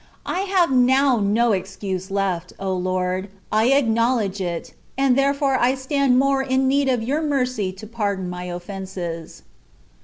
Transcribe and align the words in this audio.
I 0.25 0.39
have 0.49 0.71
now 0.71 1.19
no 1.19 1.51
excuse 1.51 2.09
left; 2.09 2.53
O 2.59 2.73
Lord, 2.73 3.29
I 3.51 3.65
acknowledge 3.65 4.41
it, 4.41 4.73
and 4.97 5.15
therefore 5.15 5.59
I 5.59 5.75
stand 5.75 6.17
more 6.17 6.41
in 6.41 6.67
need 6.67 6.89
of 6.89 7.03
Your 7.03 7.21
mercy 7.21 7.71
to 7.73 7.85
pardon 7.85 8.27
my 8.27 8.45
offences. 8.45 9.43